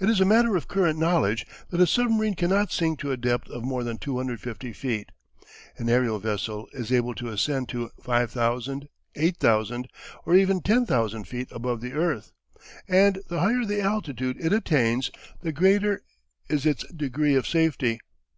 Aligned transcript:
It 0.00 0.08
is 0.08 0.22
a 0.22 0.24
matter 0.24 0.56
of 0.56 0.68
current 0.68 0.98
knowledge 0.98 1.46
that 1.68 1.82
a 1.82 1.86
submarine 1.86 2.32
cannot 2.32 2.72
sink 2.72 2.98
to 3.00 3.12
a 3.12 3.16
depth 3.18 3.50
of 3.50 3.62
more 3.62 3.84
than 3.84 3.98
250 3.98 4.72
feet: 4.72 5.12
an 5.76 5.90
aerial 5.90 6.18
vessel 6.18 6.66
is 6.72 6.90
able 6.90 7.14
to 7.16 7.28
ascend 7.28 7.68
to 7.68 7.90
5,000, 8.00 8.88
8,000, 9.16 9.88
or 10.24 10.34
even 10.34 10.62
10,000 10.62 11.24
feet 11.24 11.48
above 11.50 11.82
the 11.82 11.92
earth, 11.92 12.32
and 12.88 13.18
the 13.28 13.40
higher 13.40 13.66
the 13.66 13.82
altitude 13.82 14.38
it 14.40 14.54
attains 14.54 15.10
the 15.42 15.52
greater 15.52 16.00
is 16.48 16.64
its 16.64 16.86
degree 16.90 17.34
of 17.34 17.46
safety. 17.46 18.00